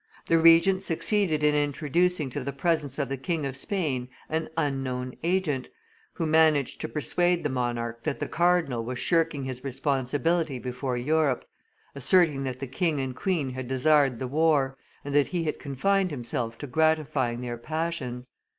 [0.25, 5.15] The Regent succeeded in introducing to the presence of the King of Spain an unknown
[5.21, 5.67] agent,
[6.13, 11.45] who managed to persuade the monarch that the cardinal was shirking his responsibility before Europe,
[11.93, 14.75] asserting that the king and queen had desired the war,
[15.05, 18.27] and that he had confined himself to gratifying their passions.